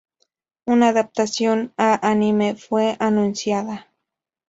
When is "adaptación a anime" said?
0.89-2.55